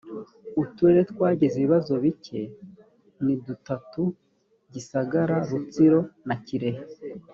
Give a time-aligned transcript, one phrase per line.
[0.63, 2.41] uturere twagize ibibazo bike
[3.23, 4.01] ni dutatu
[4.73, 6.83] gisagara, rutsiro na kirehe